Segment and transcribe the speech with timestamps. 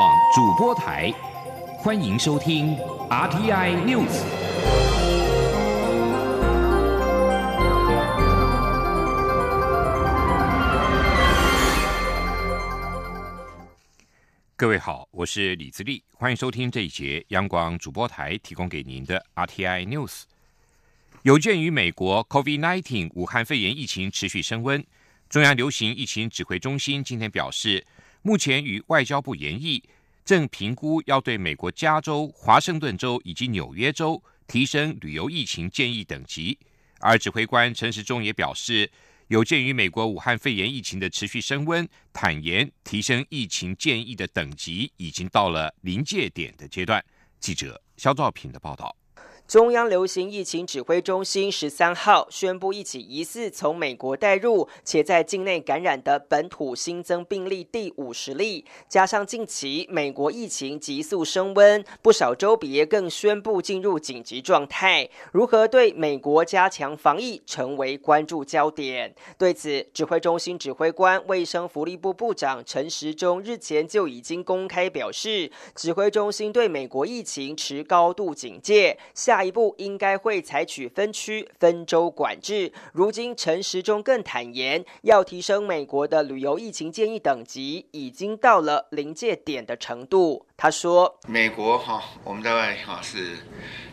[0.00, 1.12] 广主播台，
[1.76, 2.74] 欢迎收听
[3.10, 4.22] RTI News。
[14.56, 20.22] 各位好，我是李自立，欢迎收听这一节央广主播台提供给您的 RTI News。
[21.24, 24.82] 有鉴于美国 COVID-19 武汉肺炎疫情持续升温，
[25.28, 27.84] 中央流行疫情指挥中心今天表示，
[28.22, 29.82] 目前与外交部研议，
[30.24, 36.58] 正评估要对美国加州、华盛顿州以及纽约州提升旅游疫情建议等级。
[37.00, 38.90] 而指挥官陈时中也表示。
[39.30, 47.00] 有鉴于美国武汉肺炎疫情的持续升温，坦言提升疫情建议的等级已经到了临界点的阶段。
[47.38, 48.96] 记者肖兆平的报道。
[49.50, 65.10] 中央流行疫情指挥中心十三号宣布，一起疑似从美国带入且在境内感染的本土新增病例第五十例，加上近期美国疫情急速升温，不少州别更宣布进入紧急状态。
[65.32, 69.12] 如何对美国加强防疫，成为关注焦点。
[69.36, 78.96] 对此，指挥中心指挥官卫生福利部部长陈时中日前就已经公开表示，指挥中心对美国疫情持高度警戒。
[79.12, 79.39] 下。
[79.40, 82.70] 下一步应该会采取分区分州管制。
[82.92, 90.44] 如今陈时中更坦言，要提升美国的旅游疫情建议等级，已经到了临界点的程度。
[90.58, 93.38] 他说：“美国哈，我们大概哈是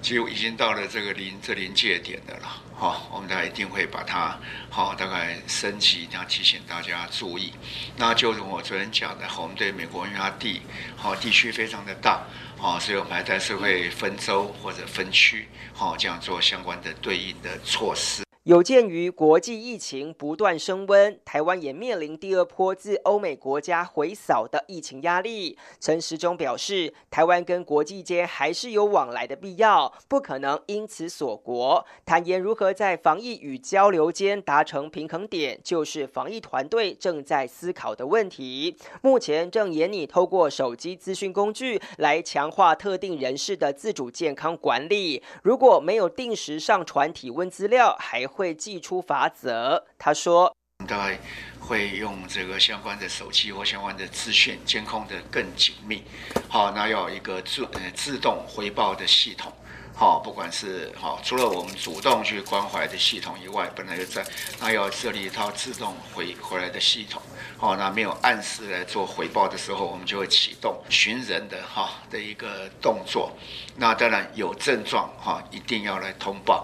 [0.01, 2.61] 几乎已经到了这个临这临界点的了。
[2.75, 4.37] 哈，我们大概一定会把它
[4.69, 7.53] 好大概升级，要提醒大家注意。
[7.95, 10.61] 那就如我昨天讲的，我们对美国因为它地
[10.97, 12.25] 好地区非常的大。”
[12.59, 15.47] 哦，所以我们还在社会分州或者分区，
[15.79, 18.26] 哦这样做相关的对应的措施。
[18.47, 25.57] 有鉴于国际疫情不断升温，台湾也面临第二波自欧美国家回扫的疫情压力。
[25.81, 31.85] 陈时中表示，台湾跟国际间还是有往来的必要，不可能因此锁国。
[32.05, 38.77] 坦言如何在防疫与交流间达成平衡点，就是防疫团队正在思考的问题。
[39.01, 45.21] 目前正研拟透过手机资讯工具来强化特定人士的自主健康管理。
[45.43, 49.83] 如果没有定时上传体温资料，还会寄出法则。
[49.97, 50.55] 他说
[50.87, 51.19] ：“大概
[51.59, 56.03] 会用这个相关的手机或相关的资讯监控的更紧密。
[56.47, 59.51] 好，那要一个自呃自动回报的系统。
[59.95, 64.23] 好，不管是好，除了我们主动去关怀的系统以外，本来就在
[64.59, 67.19] 那要设立一套自动回回来的系统。
[67.57, 73.31] 好，那没有按时来做回报的时候，我们就会启动寻人的哈的一个动作。
[73.75, 76.63] 那当然有症状哈，一定要来通报。”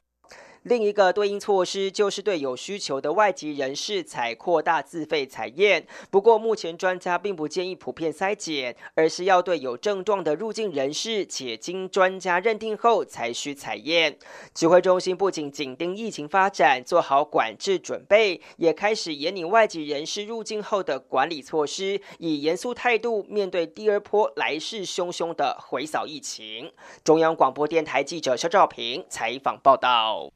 [0.64, 5.86] 另一个对应措施就是对有需求的外籍人士采扩大自费采验。
[6.10, 14.18] 不过，目前专家并不建议普遍筛检，而是要对有症状的入境人士，且经专家认定后才需采验。
[14.54, 26.72] 指挥中心不仅紧盯疫情发展，做好管制准备，也开始研拟外籍人士入境后的管理措施，以严肃态度面对第二波来势汹汹的回扫疫情。
[27.04, 30.32] 中央广播电台记者肖兆平采访报道。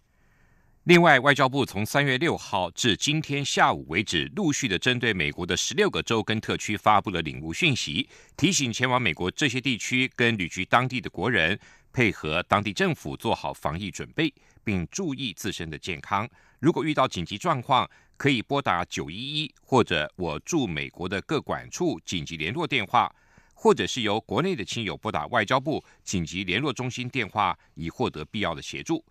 [0.88, 11.60] 另外，外交部从三月六号至今天下午为止，陆续的针对美国的十六个州跟特区发布了领务讯息，提醒前往美国这些地区跟旅居当地的国人，
[11.92, 14.34] 配合当地政府做好防疫准备，
[14.64, 16.26] 并注意自身的健康。
[16.60, 23.14] 如果遇到紧急状况，可以拨打九一一或者我驻美国的各管处紧急联络电话，
[23.54, 29.04] 或者是由国内的亲友拨打外交部紧急联络中心电话，以获得必要的协助。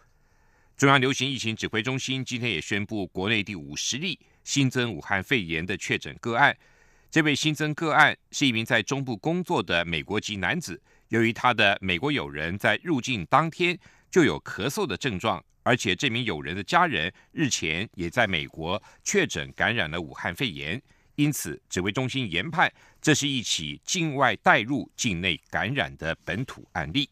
[0.76, 6.54] 中央流行疫情指挥中心今天也宣布，国内第五十例新增武汉肺炎的确诊个案。
[7.10, 10.78] 这位新增个案是一名在中部工作的美国籍男子。
[11.08, 13.78] 由于他的美国友人在入境当天
[14.10, 20.78] 就有咳嗽的症状，而且这名友人的家人日前也在美国确诊感染了武汉肺炎，
[21.14, 22.70] 因此指挥中心研判
[23.00, 27.08] 这是一起境外带入境内感染的本土案例。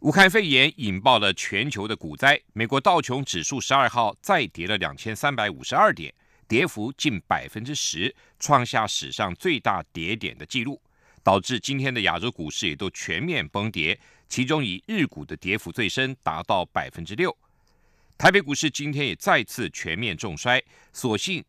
[0.00, 6.12] 武汉肺炎引爆了全球的股灾，美国道琼指数十二号再跌了两千三百五十二点，
[6.46, 10.78] 跌幅近百分之十，创下史上最大跌点的纪录，
[11.22, 13.98] 导致今天的亚洲股市也都全面崩跌，
[14.28, 17.34] 其中以日股的跌幅最深，达到百分之六。
[18.18, 20.62] 台北股市今天也再次全面重衰，
[20.92, 21.42] 所幸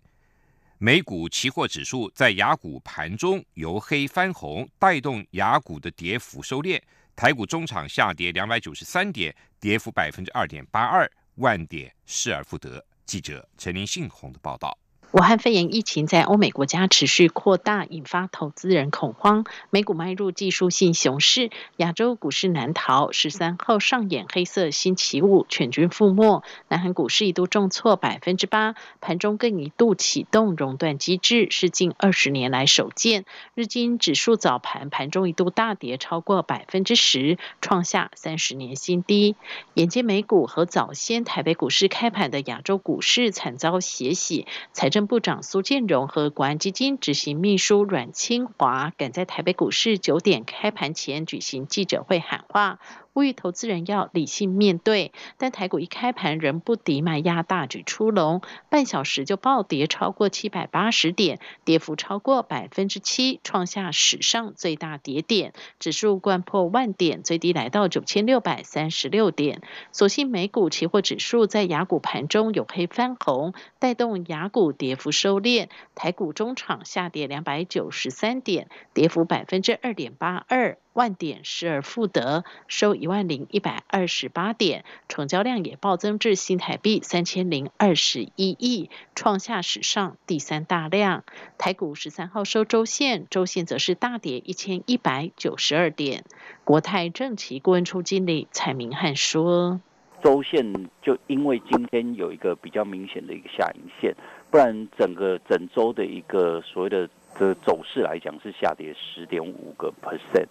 [0.78, 6.82] 美股期货指数在亚股盘中由黑翻红，带动亚股的跌幅收敛。
[7.18, 12.86] 台股中场下跌两百九十三点，跌幅百分之二点八二，万点失而复得。
[13.08, 14.78] 记者陈林信宏的报道。
[15.14, 19.46] 武汉肺炎疫情在欧美国家持续扩大，引发投资人恐慌。
[19.70, 23.14] 美股迈入技术性熊市，亚洲股市难逃。
[23.14, 26.44] 十三号上演黑色星期五，全军覆没。
[26.68, 33.24] 南韩股市一度重挫百分之八，盘中更一度启动熔断机制，是近二十年来首见。
[33.56, 39.38] 日经指数早盘盘中一度大跌超过百分之十，创下三十年新低。
[39.74, 45.07] 眼见美股和早先台北股市开盘的亚洲股市惨遭血洗，财政。
[45.08, 52.80] 部长苏建荣和国安基金执行秘书阮清华赶在台北股市九点开盘前举行记者会喊话。
[53.18, 69.64] 呼吁投资人要理性面对，但台股一开盘仍不敌卖压大举出笼，半小时就暴跌超过七百八十点，跌幅超过百分之七，创下史上最大跌点，指数冠破万点，最低来到九千六百三十六点。
[69.92, 80.78] 所幸美股期货指数在雅股盘中有黑翻红，带动雅股跌幅收敛，台股中场下跌两百九十三点，跌幅百分之二点八二。
[80.98, 91.24] 万点失而复得，收一万零一百二十八点，成交量也暴增至新台币三千零二十一亿，创下史上第三大量。
[91.60, 96.24] 台股十三号收周线，周线则是大跌一千一百九十二点。
[96.64, 99.80] 国泰正奇顾问处经理蔡明汉说
[100.24, 104.16] ：“周线就因为今天有一个比较明显的一个下影线，
[104.50, 107.08] 不然整个整周的一个所谓的
[107.38, 110.48] 的走势来讲是下跌十点五个 percent。”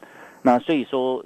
[0.46, 1.24] 那所以说，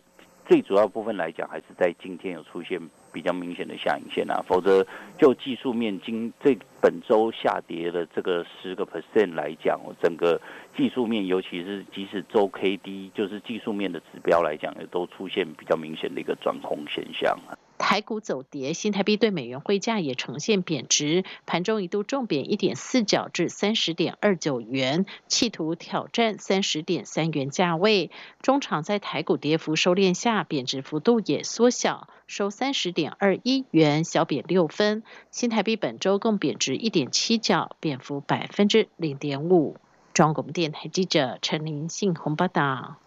[0.49, 2.81] 最主要部分来讲，还是在今天有出现
[3.13, 4.83] 比较明显的下影线啊，否则
[5.19, 10.41] 就技术面今这本周下跌的这个十个 percent 来讲，整个
[10.75, 17.53] 技术面，尤其是即使周 K D，就是技术面的指标来讲，也都出现比较明显的一个转空现象啊。
[17.81, 28.11] 台股走跌，新台币对美元汇价也呈现贬值，盘中一度重贬一点四角至三十点二九元，企图挑战三十点三元价位。
[28.43, 35.03] 中场在台股跌幅收敛下，贬值幅度也缩小，收三十点二一元，小贬六分。
[35.31, 39.79] 新台币本周共贬值一点七角，贬幅百分之零点五。
[40.13, 42.99] 中广电台记者陈林信鸿报道。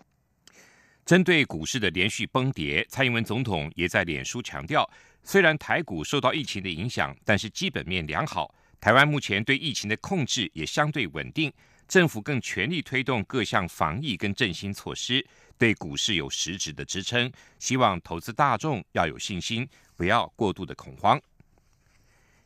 [1.06, 4.90] 针对股市的连续崩跌，蔡英文总统也在脸书强调，
[5.22, 8.54] 虽然台股受到疫情的影响，但是基本面良好。
[8.80, 11.52] 台湾目前对疫情的控制也相对稳定，
[11.90, 15.26] 政府更全力推动各项防疫跟振兴措施，
[15.58, 17.30] 对股市有实质的支撑。
[17.60, 19.68] 希望投资大众要有信心，
[19.98, 21.22] 不要过度的恐慌。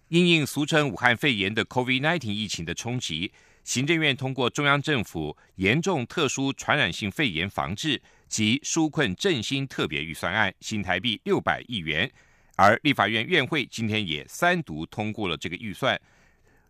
[0.10, 3.32] 因应俗称武汉肺炎的 COVID-19 疫情的冲击，
[3.64, 8.02] 行政院通过中央政府严重特殊传染性肺炎防治。
[8.28, 12.12] 及纾困振兴特别预算案新台币六百亿元，
[12.56, 16.00] 而立法院院会今天也三读通过了这个预算，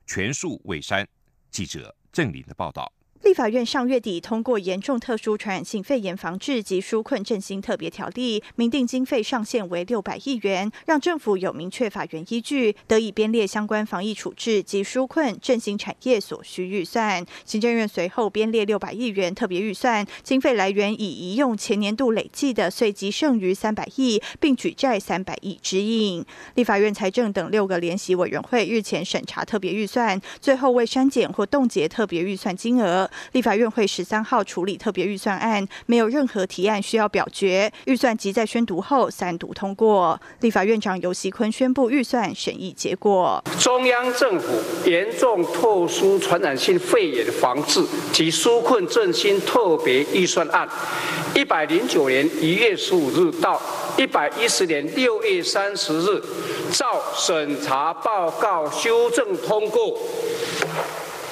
[0.05, 1.07] 全数未删。
[1.49, 2.91] 记者郑林的报道。
[3.23, 17.25] 立法院上月底通过《严重特殊传染性肺炎防治及纾困振兴特别条例》，明定经费上限为六百亿元，让政府有明确法源依据，得以编列相关防疫处置及纾困振兴产业所需预算。
[17.43, 26.23] 行政院随后编列六百亿元特别预算，经费来源以移用前年度累计的税基剩余三百亿，并举债三百亿支应。
[26.55, 33.06] 立法院财政等六个联席委员会日前审查特别预算，最后未删减或冻结特别预算金额。
[33.31, 37.71] 立法院会十三号处理特别预算案，没有任何提案需要表决。
[37.85, 40.19] 预算即在宣读后三读通过。
[40.41, 44.47] 立法院长游锡坤宣布预算审议结果：中央政府
[44.85, 50.67] 严重特殊传染性肺炎防治及纾困振兴特别预算案，
[51.35, 53.61] 一百零九年一月十五日到
[53.97, 56.21] 一百一十年六月三十日，
[56.71, 59.97] 照审查报告修正通过。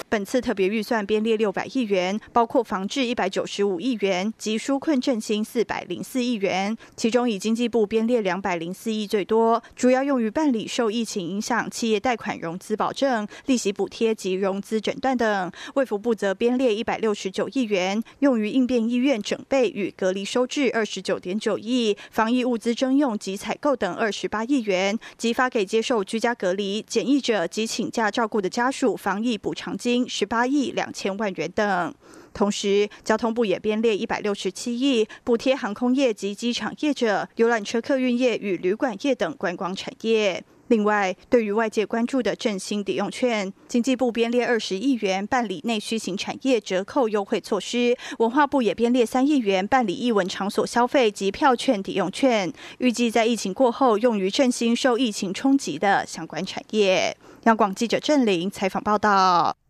[0.07, 29.94] 本次特别预算编列六百亿元，包括防治一百九十五亿元及纾困振兴四百零四亿元，其中以经济部编列两百零四亿最多，主要用于办理受疫情影响企业贷款融资保证、利息补贴及融资诊断等；卫福部则编列一百六十九亿元，用于应变医院整备与隔离收治二十九点九亿、防疫物资征用及采购等二十八亿元，及发给接受居家隔离检疫者及请假照顾的家属防疫补偿金。
[30.09, 31.93] 十八亿两千万元等，
[32.33, 40.43] 同时交通部也编列一百六十七亿，补贴航空业及机场业者、游览车客运业与旅馆业等观光产业。
[40.69, 57.15] 另外，对于外界关注的振兴抵用券，经济部编列二十亿元办理内需型产业折扣优惠措施，文化部也编列三亿元办理艺文场所消费及票券抵用券，预计在疫情过后用于振兴受疫情冲击的相关产业。
[57.43, 59.64] 央广记者郑玲采访报道。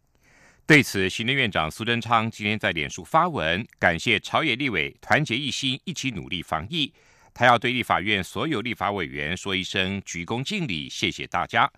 [0.68, 6.92] 对此，行政院长苏贞昌今天在脸书发文，感谢朝野立委团结一心，一起努力防疫。
[7.36, 11.72] 他要对立法院所有立法委员说一声鞠躬尽瘁，谢谢大家。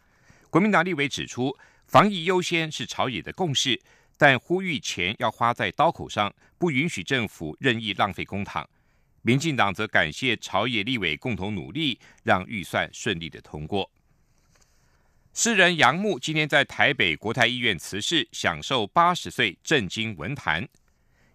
[0.49, 1.53] 国民党立委指出，
[1.85, 3.77] 防疫优先是朝野的共识，
[4.17, 8.65] 但呼吁钱要花在刀口上，不允许政府任意浪费公帑。
[9.21, 13.91] 民进党则感谢朝野立委共同努力，让预算顺利的通过。
[15.39, 20.67] 诗人杨牧今天在台北国泰医院辞世，享受八十岁，震惊文坛。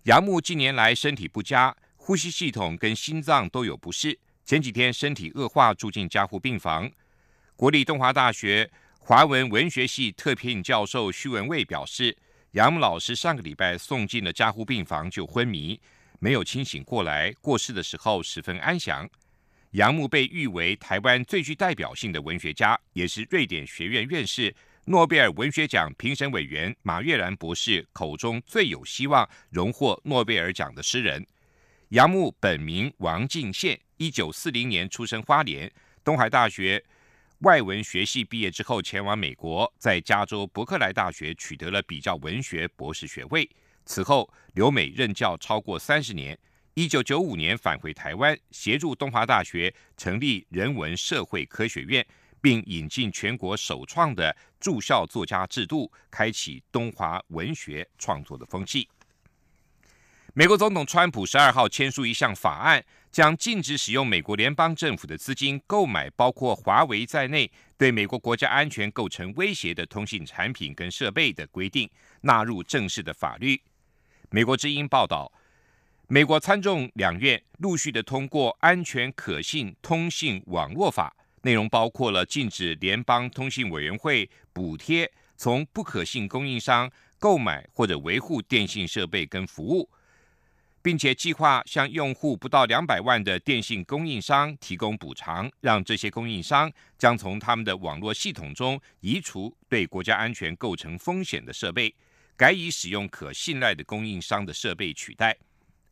[0.02, 6.90] 杨牧近年来身体不佳，呼吸系统跟心脏都有不适，前几天身体恶化，住进加护病房。
[7.54, 8.68] 国立东华大学
[8.98, 12.18] 华文文学系特聘教授徐文蔚表示，
[12.50, 15.80] 杨牧老师上个礼拜送进了加护病房就昏迷，
[16.18, 19.08] 没有清醒过来，过世的时候十分安详。
[19.72, 31.26] 杨牧被誉为台湾最具代表性的文学家，也是瑞典学院院士、诺贝尔文学奖评审委员马悦然博士口中最有希望荣获诺贝尔奖的诗人。
[31.88, 35.72] 杨牧本名王敬宪，一九四零年出生花莲，
[36.04, 36.84] 东海大学
[37.38, 43.48] 外文学系毕业之后前往美国，在加州伯克莱大学取得了比较文学博士学位。
[43.86, 46.38] 此后留美任教超过三十年。
[46.74, 52.06] 一九九五年返回台湾，协助东华大学成立人文社会科学院，
[52.40, 58.88] 并引进全国首创的驻校作家制度，开启东华文学创作的风气。
[60.32, 71.86] 美国总统川普十二号签署一项法案，将禁止使用美国联邦政府的资金购买包括华为在内对美国国家安全构成威胁的通信产品跟设备的规定
[72.22, 73.60] 纳入正式的法律。
[74.30, 75.30] 美国之音报道。
[76.12, 89.88] 美国参众两院陆续的通过《安全可信通信网络法》，内容包括了禁止联邦通信委员会补贴从不可信供应商购买或者维护电信设备跟服务，
[90.82, 101.94] 并且计划向用户不到两百万的电信供应商提供补偿，让这些供应商将从他们的网络系统中移除对国家安全构成风险的设备，
[102.36, 105.34] 改以使用可信赖的供应商的设备取代。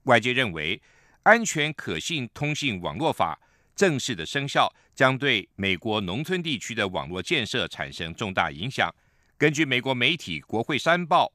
[0.04, 0.76] 外界认为，
[1.23, 3.38] 《安全可信通信网络法》
[3.76, 8.92] 正式的生效，将对美国农村地区的网络建设产生重大影响。
[9.37, 11.26] 根据美国媒体《国会山报》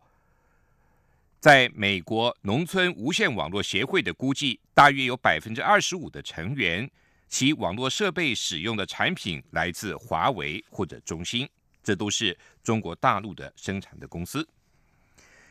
[1.40, 6.90] 在美国农村无线网络协会的估计，大约有百分之二十五的成员，
[7.28, 11.48] 其网络设备使用的产品来自华为或者中兴，
[11.84, 14.48] 这都是中国大陆的生产的公司。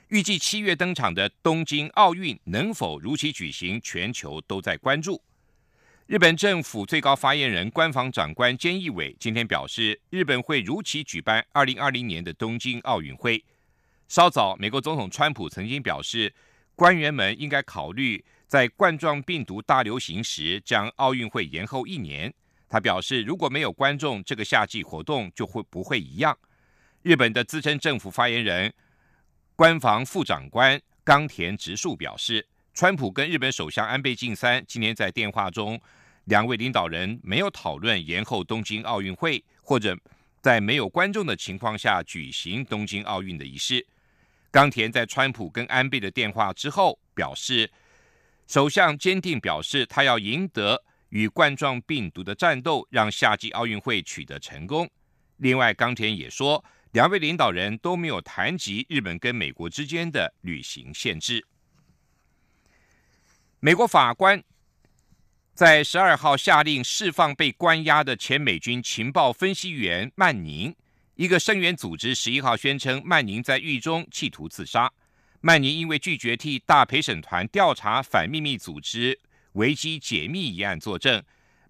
[0.09, 5.23] 预计七月登场的东京奥运能否如期举行，全球都在关注。
[6.07, 13.43] 日本政府最高发言人、官房长官菅义伟今天表示，日本会如期举办二零二零年的东京奥运会。
[14.07, 16.35] 稍早，美国总统川普曾经表示，
[16.75, 22.33] 官员们应该考虑在冠状病毒大流行时将奥运会延后一年。
[22.69, 26.37] 他表示，如果没有观众，这个夏季活动就会不会一样。
[27.01, 28.73] 日本的资深政府发言人。
[29.57, 32.45] 官房副长官冈田直树表示，
[32.75, 35.81] 川普跟日本首相安倍晋三今天在电话中，
[36.25, 39.97] 两位领导人没有讨论延后东京奥运会或者
[40.41, 43.87] 在没有观众的情况下举行东京奥运的仪式。
[44.51, 47.71] 冈田在川普跟安倍的电话之后表示，
[48.49, 54.91] 首相坚定表示他要赢得与冠状病毒的战斗，让夏季奥运会取得成功。
[55.37, 56.65] 另外，冈田也说。
[56.95, 61.45] 两位领导人都没有谈及日本跟美国之间的旅行限制。
[63.59, 64.41] 美国法官
[65.55, 70.73] 在十二号下令释放被关押的前美军情报分析员曼宁。
[71.17, 74.93] 一个声援组织十一号宣称，曼宁在狱中企图自杀。
[75.41, 79.19] 曼宁因为拒绝替大陪审团调查反秘密组织
[79.55, 81.21] 维基解密一案作证，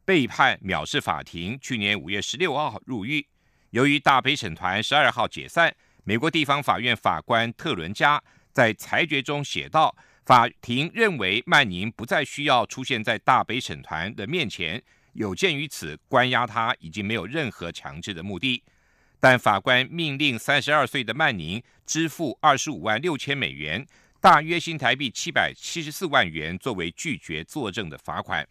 [0.04, 1.58] 被判藐视法庭。
[1.62, 3.26] 去年五月十六号入狱。
[3.74, 9.92] 由于大陪审团十二号解散，美国地方法院法官特伦加在裁决中写道
[10.24, 14.80] ：“法庭认为曼宁不再需要出现在大陪审团的面前，
[15.14, 18.62] 有鉴于此，关押他已经没有任何强制的目的。”
[19.18, 23.84] 但法官命令三十二岁的曼宁支付二十五万六千美元
[24.22, 28.46] （大约新台币七百七十四万元）作为拒绝作证的罚款。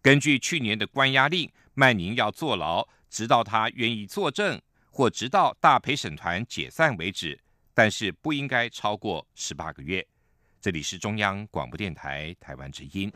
[0.00, 2.86] 根据去年的关押令，曼宁要坐牢。
[3.16, 7.40] 直到他愿意作证，或直到大陪审团解散为止，
[7.72, 10.06] 但是不应该超过十八个月。
[10.60, 13.10] 这里是中央广播电台台湾之音。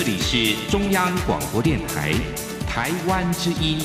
[0.00, 2.12] 这里是中央广播电台
[2.68, 3.80] 台湾之音，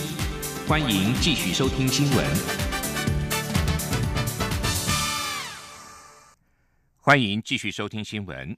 [0.67, 2.24] 欢迎继续收听新闻。
[7.00, 8.55] 欢迎继续收听新闻。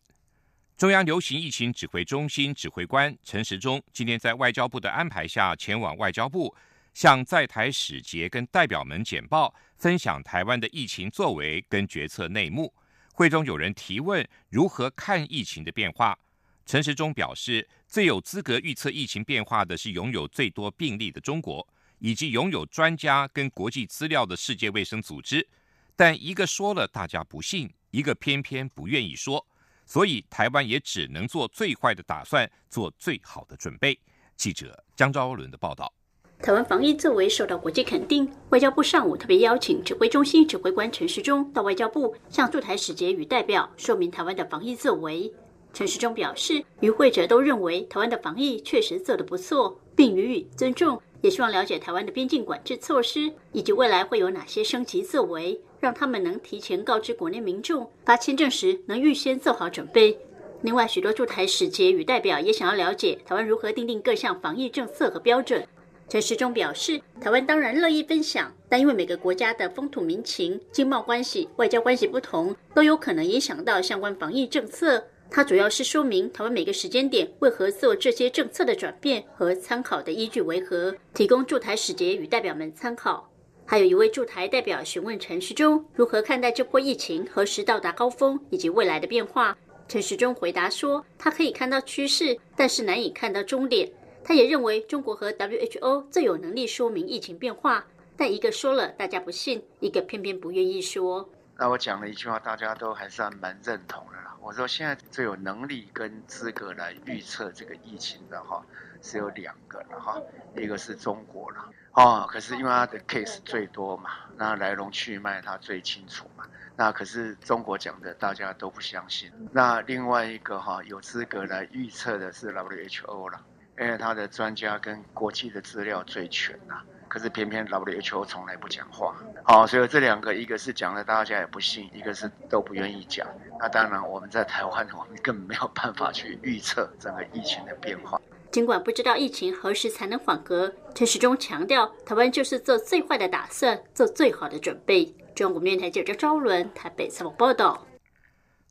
[0.75, 6.53] 中央流行疫情指挥中心指挥官陈时中今天在外交部的安排下，前往外交部，
[6.93, 12.73] 向在台使节跟代表们简报，分享台湾的疫情作为跟决策内幕。
[13.13, 16.19] 会中有人提问如何看疫情的变化，
[16.65, 21.67] 陈时中表示，最有资格预测疫情变化的是拥有最多病例的中国，
[21.99, 25.47] 以及拥有专家跟国际资料的世界卫生组织。
[25.95, 29.45] 但一个说了大家不信，一个偏偏不愿意说，
[29.85, 33.99] 所以台湾也只能做最坏的打算，做最好的准备。
[34.35, 35.93] 记者江昭伦的报道。
[36.39, 45.31] 台湾防疫作为受到国际肯定，外交部上午特别邀请指挥中心指挥官陈时中到外交部向驻台使节与代表说明台湾的防疫作为。
[45.75, 60.17] 陈时中表示，与会者都认为台湾的防疫确实做得不错，并予以尊重，也希望了解台湾的边境管制措施以及未来会有哪些升级作为，让他们能提前告知国内民众，发签证时能预先做好准备。
[60.61, 65.67] 另外，许多驻台使节与代表也想要了解台湾如何订定各项防疫政策和标准。
[66.07, 75.03] 陈时中表示，台湾当然乐意分享，但因为每个国家的风土民情、经贸关系、外交关系不同，都有可能影响到相关防疫政策。
[75.29, 83.29] 他主要是说明台湾每个时间点为何做这些政策的转变和参考的依据为何，提供驻台使节与代表们参考。
[83.65, 89.57] 还有一位驻台代表询问陈时中如何看待这波疫情何时到达高峰以及未来的变化。
[89.87, 93.91] 陈时中回答说，他可以看到趋势，但是难以看到终点。
[94.23, 101.29] 他也认为中国和 WHO 最有能力说明疫情变化，但一个说了大家不信，一个偏偏不愿意说。
[101.57, 104.24] 那我讲了一句话，大家都还算蛮认同的。
[104.45, 108.63] 我说现在最有能力跟资格来预测这个疫情的哈，
[109.01, 110.21] 是有两个了哈，
[110.55, 119.31] 一个是中国了哦，可是因为他的 case 最多嘛，那来龙去脉他最清楚嘛，那可是中国讲的大家都不相信。
[119.51, 123.43] 那另外一个哈，有资格来预测的是 WHO 了。
[123.77, 126.81] 因为他的专家跟国际的资料最全呐，
[127.15, 133.25] 可是偏偏 WHO 从来不讲话，好，所以这两个一个是讲了大家也不信，一个是都不愿意讲。
[133.57, 138.19] 那当然我们在台湾，我们根本没有办法去预测整个疫情的变化。
[138.51, 145.15] 尽管不知道疫情何时才能缓和，陈时中强调，台湾就是做最坏的打算，做最好的准备。
[145.33, 147.87] 中国面台记者赵伦台北采访报道。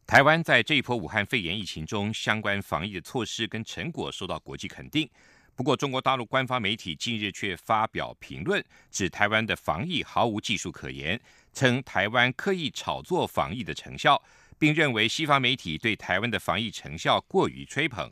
[0.07, 5.09] 台湾在这一波武汉肺炎疫情中，相关防疫的措施跟成果受到国际肯定。
[5.57, 11.21] 不过，中国大陆官方媒体近日却发表评论，指台湾的防疫毫无技术可言，
[11.53, 14.21] 称台湾刻意炒作防疫的成效，
[14.59, 18.11] 并认为西方媒体对台湾的防疫成效过于吹捧。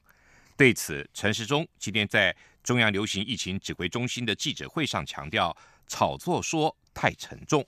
[0.56, 5.56] 对此，陈时中今天在中央流行疫情指挥中心的记者会上强调，
[5.88, 7.66] 炒作说太沉重。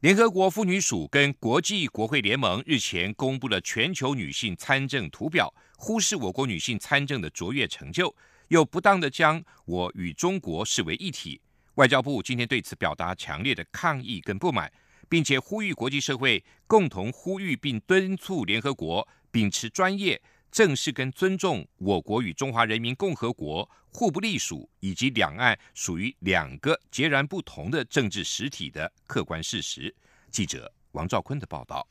[0.00, 8.14] 联合国妇女署跟国际国会联盟日前公布了全球女性参政图表，忽视我国女性参政的卓越成就，
[8.48, 11.40] 又不当的将我与中国视为一体。
[11.74, 14.72] 外交部今天对此表达强烈的抗议跟不满，
[15.08, 20.20] 并且呼吁国际社会共同呼吁并敦促联合国秉持专业。
[20.52, 29.92] 正视跟尊重我国与中华人民共和国互不隶属，以及两岸属于两个截然不同的政治实体的客观事实。
[30.30, 31.84] 记者王兆坤的报道。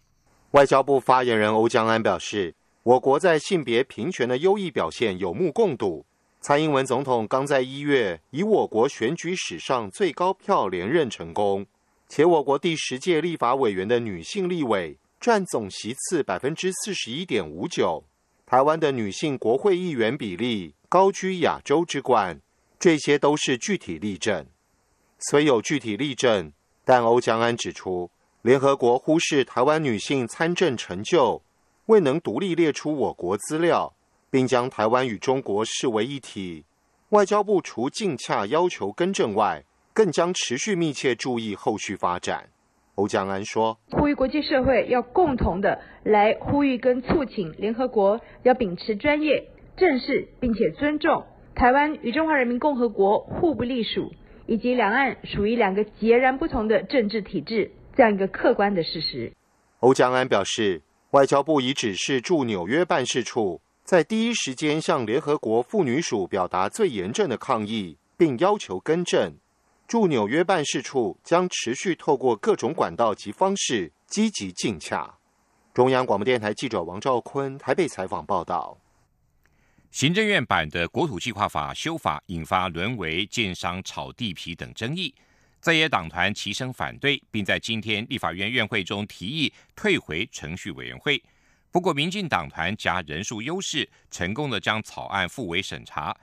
[0.52, 6.06] 外交部发言人欧江安表示，我国在性别平权的优异表现有目共睹。
[6.41, 11.65] 蔡英文总统刚在一月以我国选举史上最高票连任成功，
[12.10, 18.04] 且我国第十届立法委员的女性立委占总席次百分之四十一点五九。
[18.46, 22.41] 台湾的女性国会议员比例高居亚洲之冠，
[22.78, 24.46] 这些都是具体例证。
[25.19, 26.52] 虽有具体例证，
[26.84, 31.41] 但欧江安指出，联合国忽视台湾女性参政成就，
[31.88, 33.93] 未能独立列出我国资料，
[34.32, 36.63] 并将台湾与中国视为一体。
[37.10, 42.50] 外交部除尽洽要求更正外，更将持续密切注意后续发展。
[42.96, 54.13] 欧江安说：“呼吁国际社会要共同的来呼吁跟促请联合国要秉持专业、正式并且尊重台湾与中华人民共和国互不隶属，
[54.46, 59.34] 以及两岸属于两个截然不同的政治体制这样一个客观的事实。”
[59.82, 60.82] 欧江安表示，
[61.13, 69.32] 外交部已指示驻纽约办事处在第一时间向联合国妇女署表达最严正的抗议，并要求更正。
[69.88, 75.19] 驻纽约办事处将持续透过各种管道及方式积极进洽。
[75.71, 78.76] 中央广播电台记者王兆坤台北采访报道。
[79.91, 85.13] 行政院版的国土计划法修法引发沦为建商炒地皮等争议，
[85.63, 91.23] 在野党团齐声反对，并在今天立法院院会中提议退回程序委员会。
[91.71, 96.13] 不过，民进党团加人数优势，成功的将草案复委审查。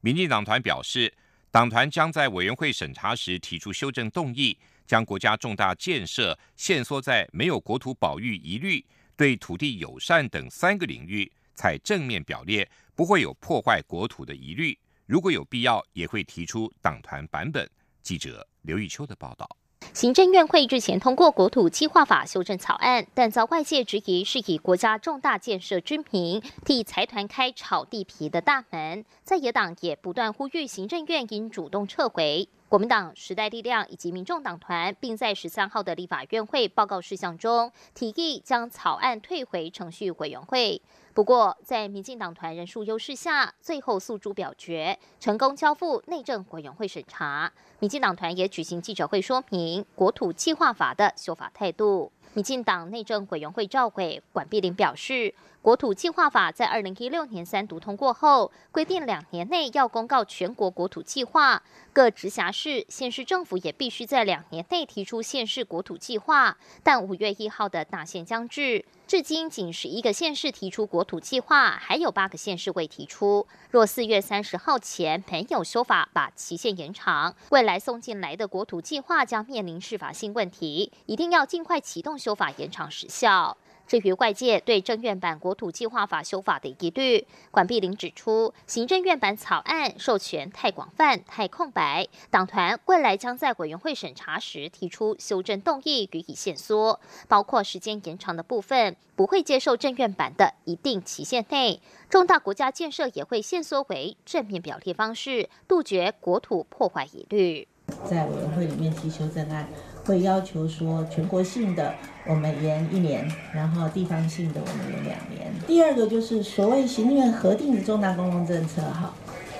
[0.00, 1.14] 民进党团表示，
[1.52, 8.84] 党团将在委员会审查时提出修正动议，将国家重大建设限缩在没有国土保育疑虑、
[9.16, 12.68] 对土地友善等三个领域，采正面表列。
[12.96, 17.70] 不会有破坏国土的疑虑，如果有必要，也会提出党团版本。
[18.08, 19.46] 记者刘玉秋的报道。
[19.92, 29.04] 行政院会日前通过国土计划法修正草案，但遭外界质疑是以国家重大建设之名替财团开炒地皮的大门。
[29.24, 32.48] 在野党也不断呼吁行政院应主动撤回。
[32.70, 40.80] 国民党、时代力量以及民众党团，并在十三号的立法院会报告事项中提议将草案退回程序委员会。
[41.18, 47.52] 不过，在民进党团人数优势下，最后诉诸表决，成功交付内政委员会审查。
[47.80, 52.12] 民进党团也举行记者会说明国土计划法的修法态度。
[52.34, 55.34] 民进党内政委员会召回管碧林表示。
[55.60, 66.56] 国土计划法在二零一六年三读通过后，规定两年内要公告全国国土计划，各直辖市、县市政府也必须在两年内提出县市国土计划。
[66.82, 73.46] 但五月一号的大限将至，至今仅十一个县市提出国土计划，还有八个县市未提出。
[73.70, 83.58] 若四月三十号前没有修法把期限延长，未来送进来的国土计划将面临司法性问题，一定要尽快启动修法延长时效。
[83.88, 107.66] 至于外界对政院版国土计划法修法的疑虑，管碧玲指出，行政院版草案授权太广泛、太空白，党团未来将在委员会审查时提出修正动议予以限缩，包括时间延长的部分，不会接受政院版的一定期限内，重大国家建设也会限缩为正面表列方式，杜绝国土破坏疑虑。
[108.04, 109.66] 在委员会里面提修正案。
[110.08, 111.92] 会要求说，全国性的
[112.26, 115.52] 我们延一年，然后地方性的我们延两年。
[115.66, 119.12] 第二个就是所谓行政院核定的重大公共政策，哈，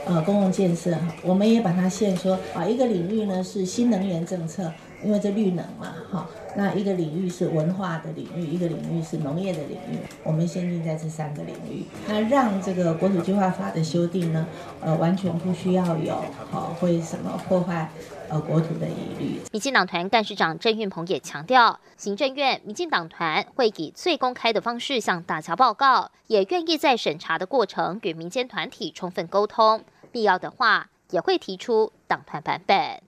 [0.07, 4.73] 呃，公共建设，我们也把它限说，啊，一个领域呢是新能源政策，
[5.05, 6.27] 因为这绿能嘛，哈。
[6.57, 11.85] 那一个领域是文化的领域，一个领域是农业的领域，我们限定在这三个领域。
[12.09, 14.47] 那让这个国土计划法的修订呢，
[14.81, 16.17] 呃，完全不需要有
[16.51, 17.91] 好会什么破坏
[18.31, 19.41] 呃国土的疑虑。
[19.53, 33.03] 民进党团干事长郑运鹏也强调，行政院民进党团会以最公开的方式向大家报告，也愿意在审查的过程与民间团体充分沟通，必要的话也会提出党团版本。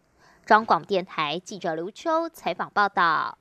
[0.45, 3.39] 中广电台记者刘秋采访报道。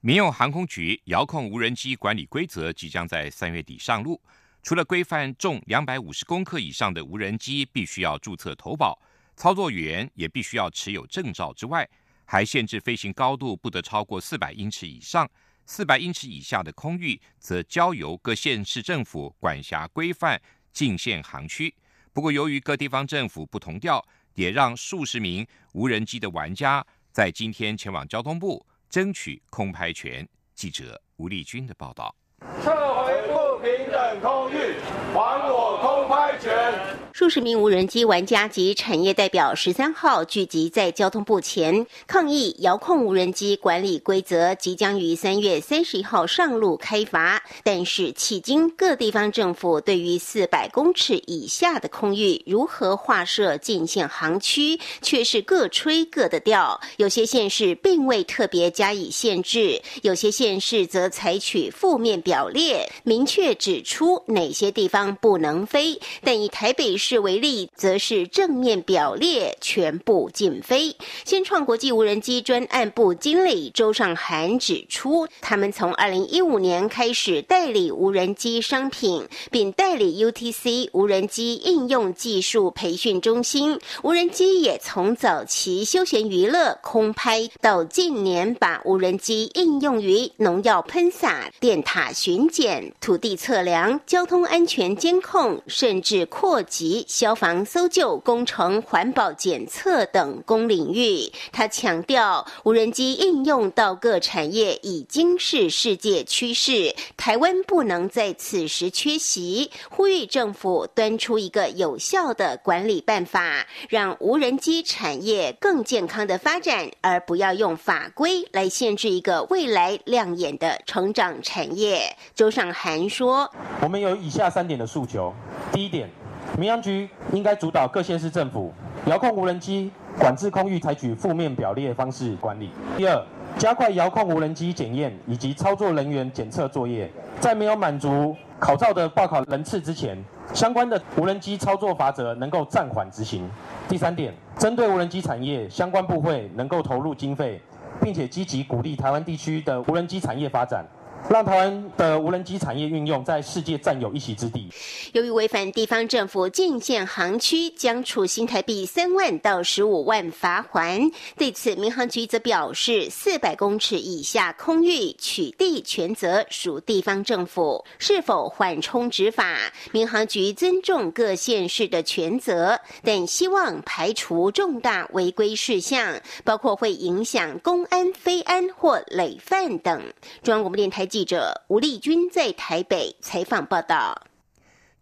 [0.00, 4.20] 民用航空局遥控无人机管理规则即将在三月底上路。
[4.62, 8.98] 除了规范重两百五十公克以上的无人机必须要注册投保，
[9.36, 11.88] 操作员也必须要持有证照之外，
[12.24, 15.30] 还限制飞行高度不得超过四百英尺以上，
[15.64, 20.40] 四百英尺以下的空域则交由各县市政府管辖规范
[20.72, 21.72] 进限航区。
[22.12, 24.04] 不过，由于各地方政府不同调。
[24.36, 30.28] 也让数十名无人机的玩家在今天前往交通部争取空拍权。
[30.54, 32.14] 记者吴丽君的报道。
[32.62, 32.70] 撤
[33.02, 34.76] 回不平等空域，
[35.14, 37.05] 还我空拍权。
[37.16, 47.42] 数十名无人机玩家及产业代表十三号聚集在交通部前抗议，遥控无人机管理规则即将于三月三十一号上路开罚。
[47.64, 56.78] 但是，迄今各地方政府对于四百公尺以下的空域如何划设禁限航区，却是各吹各的调。
[56.98, 65.98] 有些县市并未特别加以限制，有些县市则采取负面表列，明确指出哪些地方不能飞。
[66.22, 67.05] 但以台北市。
[67.06, 70.96] 是为例，则是正面表列全部禁飞。
[71.24, 83.78] 先创国际无人机专案部经理周尚涵指出，他们从二零一五年开始代理无人机商品，并代理 UTC 无人机应用技术培训中心。
[84.02, 96.95] 无人机也从早期休闲娱乐空拍，到近年把无人机应用于农药喷洒、电塔巡检、土地测量、交通安全监控，甚至扩及。
[97.08, 122.16] 消防搜救、工程、环保检测等公领域，他强调，无人机应用到各产业已经是世界趋势，台湾不能在此时缺席，呼吁政府端出一个有效的管理办法，让无人机产业更健康的发展，而不要用法规来限制一个未来亮眼的成长产业。
[122.34, 125.32] 周尚涵说：“我们有以下三点的诉求，
[125.72, 126.10] 第一点。”
[126.58, 128.72] 民航局应该主导各县市政府
[129.06, 132.70] 遥控无人机管制空域，采取负面表列方式管理。
[132.96, 133.22] 第二，
[133.58, 140.16] 加快遥控无人机检验以及操作人员检测作业，在没有满足考照的报考人次之前，
[140.54, 143.48] 相关的无人机操作法则能够暂缓执行。
[143.86, 147.60] 第三点，针对无人机产业，相关部会能够投入经费，
[148.00, 150.86] 并且积极鼓励台湾地区的无人机产业发展。
[151.28, 154.68] 让台湾的无人机产业运用在世界占有一席之地。
[155.12, 161.00] 由于违反地方政府禁限航区，将处新台币三万到十五万罚款。
[161.36, 169.58] 对此，民航局则表示，四百公尺以下空域取缔权责属地方政府，是否缓冲执法，
[169.90, 180.00] 民航局尊重各县市的权责，但希望排除重大违规事项，包括会影响公安、非安或累犯等。
[180.44, 181.05] 中央广播电台。
[181.08, 184.26] 记者吴丽君在台北采访报道，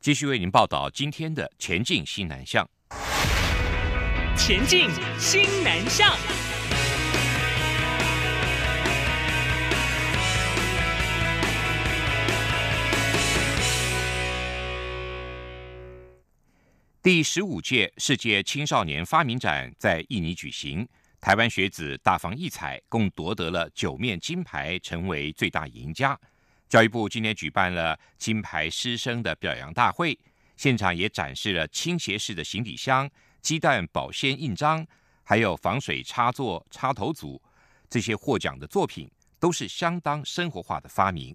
[0.01, 2.69] 继续为您报道今天的前进新南向。
[4.37, 6.15] 前进新南向。
[17.03, 20.89] 第十五届世界青少年发明展在印尼举行。
[21.25, 26.21] 台湾学子大放异彩，共夺得了九面金牌，成为最大赢家。
[26.69, 30.19] 教育部今天举办了金牌师生的表扬大会，
[30.59, 33.11] 现场也展示了倾斜式的行李箱、
[33.41, 34.87] 鸡蛋保鲜印章，
[35.23, 37.41] 还有防水插座插头组。
[37.89, 39.11] 这些获奖的作品
[39.41, 41.35] 都是相当生活化的发明。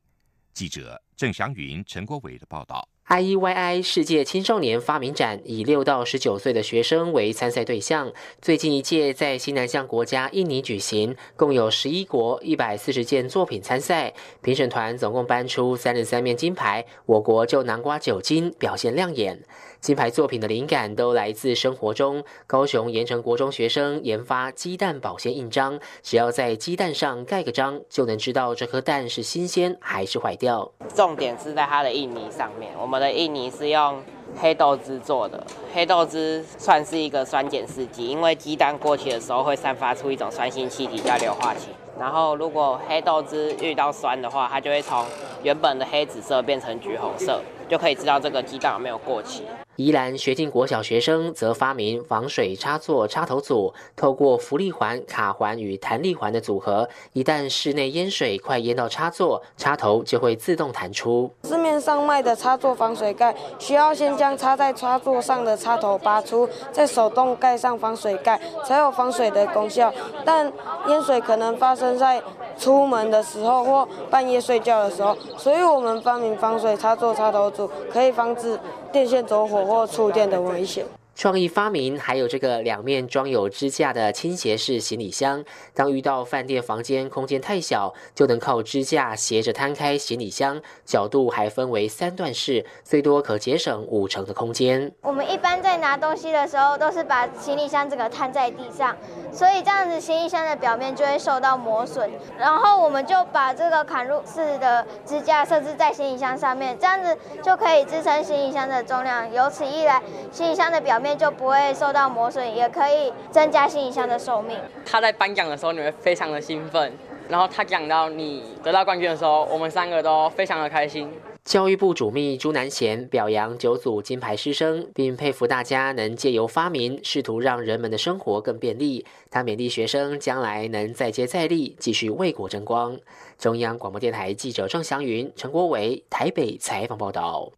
[0.54, 2.88] 记者郑祥云、陈国伟的报道。
[3.10, 19.40] IEYI 世界青少年发明展以六到十九岁的学生为参赛对象，最近一届在西南向国家印尼举行，共有十一国一百四十件作品参赛，评审团总共颁出三十三面金牌，我国就南瓜酒精，表现亮眼。
[19.82, 22.22] 金牌作品的灵感都来自生活中。
[22.46, 30.70] 高雄盐城国中学生研发鸡蛋保鲜印章，只要在鸡蛋上盖个章，就能知道这颗蛋是新鲜还是坏掉。
[30.94, 34.04] 重点是在它的印泥上面，我们的印泥是用
[34.36, 35.42] 黑豆汁做的。
[35.74, 41.70] 黑豆汁算是一个酸碱试剂，因为鸡蛋过期的时候会散发出一种酸性气体叫硫化氢。
[41.98, 45.06] 然后如果黑豆汁遇到酸的话，它就会从
[45.42, 49.44] 原本的黑紫色变成橘红色，就可以知道这个鸡蛋有没有过期。
[49.80, 61.32] 宜兰学进国小学生则发明防水插座插头组，透过浮力环、卡环与弹力环的组合，一旦室内淹水快淹到插座，插头就会自动弹出。
[61.46, 69.94] 市面上卖的插座防水盖，需要先将插在插座上的插头拔出，再手动盖上防水盖，才有防水的功效。
[70.26, 70.52] 但
[70.90, 72.22] 淹水可能发生在
[72.58, 78.60] 出门的时候或半夜睡觉的时候，所以我们发明防水插座插头组，可以防止
[78.92, 79.69] 电线走火。
[79.70, 80.84] 或触电的危险。
[81.20, 94.90] 创意发明还有这个两面装有支架的倾斜式行李箱，当遇到饭店房间空间太小，就能靠支架斜着摊开行李箱，角度还分为三段式，最多可节省五成的空间。
[95.02, 98.96] 我们一般在拿东西的时候，都是把行李箱整个摊在地上，
[99.30, 102.10] 所以这样子行李箱的表面就会受到磨损。
[102.38, 109.30] 然后我们就把这个砍入式的支架设置在行李箱上面，这样子就可以支撑行李箱的重量。
[109.34, 110.02] 由此一来，
[110.32, 111.09] 行李箱的表面。
[111.16, 114.58] 就不会受到磨损，也可以增加行李箱的寿命。
[114.86, 116.94] 他在颁奖的时候，你会非常的兴奋。
[117.28, 121.12] 然后他讲到你得到冠军的时候，我们三个都非常的开心。
[121.46, 129.06] 教育部主秘朱南贤表扬九组金牌师生，并佩服大家能借由发明，试图让人们的生活更便利。
[129.32, 132.98] 他勉励学生将来能再接再厉，继续为国争光。
[133.38, 137.52] 中央广播电台记者郑祥云、陈国伟台北采访报道。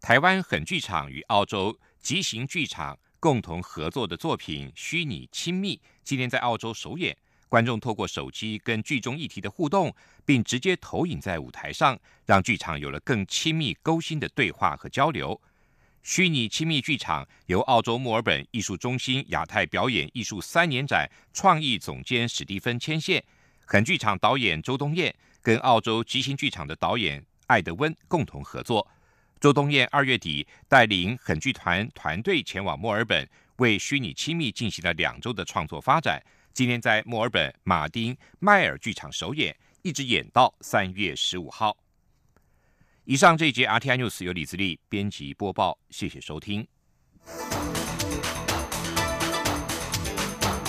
[0.00, 1.76] 台湾很剧场与澳洲。
[2.02, 7.16] 极行剧场共同合作的作品《虚拟亲密》今天在澳洲首演，
[7.48, 15.32] 观众透过手机跟剧中议题的互动，并直接投影在舞台上，让剧场有了更亲密勾心的对话和交流。
[16.02, 23.24] 《虚拟亲密》剧场由澳洲墨尔本艺术中心亚太表演艺术三年展创意总监史蒂芬牵线，
[23.64, 28.84] 狠剧场导演周东燕跟澳洲极行剧场的导演艾德温共同合作。
[29.42, 36.22] 周冬燕二月底带领很剧团团队前往墨尔本，为《虚拟亲密》进行了两周的创作发展。
[36.52, 39.52] 今天在墨尔本马丁迈尔剧场首演，
[39.82, 41.76] 一直演到三月十五号。
[43.02, 46.64] 以上这一节 RTI News 由李自力编辑播报，谢谢收听。